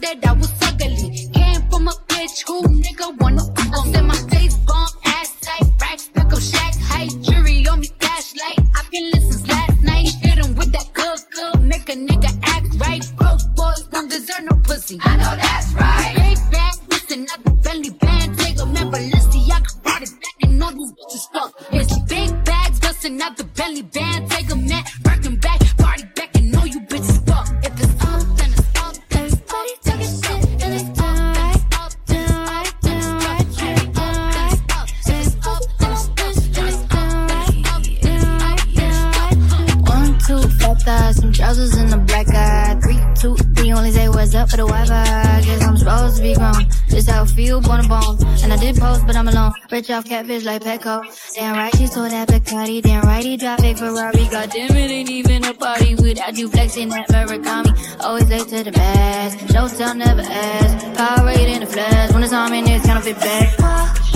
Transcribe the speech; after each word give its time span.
that 0.00 0.26
I 0.26 0.32
was 0.32 0.52
ugly. 0.62 1.28
Came 1.34 1.62
from 1.70 1.88
a 1.88 1.92
bitch 2.08 2.46
who 2.46 2.62
nigga 2.62 3.18
wanna 3.20 3.44
fuck 3.54 3.78
on. 3.78 3.92
Said 3.92 4.04
my 4.04 4.16
face 4.30 4.56
bomb, 4.66 4.88
ass 5.04 5.36
tight, 5.40 5.66
racks, 5.80 6.08
pick 6.14 6.32
up 6.32 6.40
shack, 6.40 6.74
height, 6.76 7.12
jury 7.22 7.66
on 7.68 7.80
me, 7.80 7.88
flashlight. 8.00 8.58
I 8.74 8.82
can 8.92 9.10
listen 9.12 9.46
last 9.48 9.82
night. 9.82 10.08
Hit 10.22 10.38
him 10.44 10.54
with 10.54 10.72
that 10.72 10.88
good, 10.92 11.18
good, 11.34 11.62
make 11.62 11.88
a 11.88 11.96
nigga 11.96 12.30
act 12.44 12.68
right. 12.80 13.04
Broke 13.16 13.40
boys 13.56 13.82
don't 13.92 14.08
deserve 14.08 14.44
no 14.50 14.56
pussy. 14.62 14.98
I 15.02 15.16
know 15.16 15.34
that's 15.36 15.72
right. 15.74 16.14
Big 16.16 16.38
bag, 16.52 16.74
listen, 16.90 17.24
not 17.24 17.44
the 17.44 17.50
belly 17.50 17.90
band. 17.90 18.38
Take 18.38 18.60
a 18.60 18.66
man, 18.66 18.90
Balenciaga, 18.92 19.82
brought 19.82 20.02
it 20.02 20.10
back 20.10 20.36
and 20.42 20.62
all 20.62 20.72
these 20.72 20.92
bitches 20.92 21.32
fuck. 21.32 21.54
It's 21.72 21.98
big 22.08 22.44
bags, 22.44 22.80
busting 22.80 23.20
out 23.22 23.36
the 23.36 23.44
belly 23.44 23.82
band. 23.82 24.30
Take 24.30 24.50
a 24.50 24.56
trousers 41.38 41.74
and 41.76 41.94
a 41.94 41.96
black 41.96 42.28
eye. 42.28 42.74
Three, 42.82 43.00
two, 43.14 43.36
three, 43.54 43.72
only 43.72 43.92
say 43.92 44.08
what's 44.08 44.34
up 44.34 44.50
for 44.50 44.56
the 44.56 44.66
Wi-Fi. 44.66 45.40
Guess 45.44 45.62
I'm 45.62 45.76
supposed 45.76 46.16
to 46.16 46.22
be 46.22 46.34
grown. 46.34 46.66
Just 46.88 47.08
how 47.08 47.22
I 47.22 47.26
feel, 47.26 47.60
born 47.60 47.84
a 47.84 47.88
bone. 47.88 48.18
And 48.42 48.52
I 48.52 48.56
did 48.56 48.76
post, 48.76 49.06
but 49.06 49.14
I'm 49.14 49.28
alone. 49.28 49.52
Rich 49.70 49.90
off 49.90 50.04
catfish 50.04 50.44
like 50.44 50.62
Petco. 50.62 50.96
Damn 51.34 51.56
right, 51.56 51.74
she 51.76 51.86
told 51.86 52.10
that 52.10 52.28
Bacardi. 52.28 52.82
Damn 52.82 53.04
right, 53.04 53.24
he 53.24 53.36
drive 53.36 53.62
a 53.62 53.74
Ferrari. 53.74 54.26
Goddamn, 54.28 54.76
it 54.76 54.90
ain't 54.90 55.10
even 55.10 55.44
a 55.44 55.54
party 55.54 55.94
without 55.94 56.36
you 56.36 56.48
flexing 56.48 56.88
that 56.88 57.08
Murakami. 57.08 57.72
Always 58.00 58.28
late 58.28 58.48
to 58.48 58.64
the 58.64 58.72
mass. 58.72 59.52
No 59.52 59.68
tell, 59.68 59.94
never 59.94 60.22
ask. 60.22 60.96
Power 60.96 61.30
in 61.30 61.60
the 61.60 61.66
flash. 61.66 62.12
When 62.12 62.24
it's 62.24 62.32
on 62.32 62.50
me, 62.50 62.62
it's 62.62 62.84
counterfeit 62.84 63.16
back. 63.20 64.07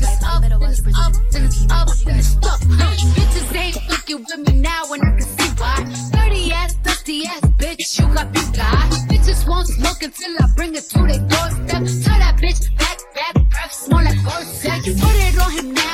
Your 0.00 0.10
up, 0.24 0.42
precision. 0.60 1.12
then 1.30 1.44
it's 1.44 1.66
up, 1.70 1.88
it's 1.88 2.36
up. 2.36 2.60
Bitches 3.16 3.56
ain't 3.56 3.76
fucking 3.76 4.18
with 4.18 4.48
me 4.48 4.60
now, 4.60 4.84
and 4.92 5.02
I 5.02 5.10
can 5.10 5.22
see 5.22 5.50
why. 5.60 5.76
Dirty 6.12 6.52
ass, 6.52 6.74
dusty 6.74 7.26
ass 7.26 7.40
bitch, 7.58 7.98
you 7.98 8.14
got 8.14 8.32
big 8.32 8.58
eye. 8.58 8.88
Bitches 9.08 9.46
won't 9.48 9.68
smoke 9.68 10.02
until 10.02 10.32
I 10.40 10.46
bring 10.56 10.74
it 10.74 10.84
to 10.90 10.98
their 10.98 11.18
doorstep. 11.18 11.82
Tell 12.04 12.18
that 12.18 12.38
bitch 12.40 12.76
back, 12.78 12.98
back, 13.14 13.34
breath, 13.50 13.72
smell 13.72 14.04
like 14.04 14.18
Versace. 14.18 15.00
Put 15.00 15.16
it 15.26 15.38
on 15.38 15.50
him 15.52 15.74
now, 15.74 15.91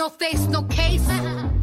No 0.00 0.08
face, 0.08 0.46
no 0.48 0.62
case. 0.62 1.59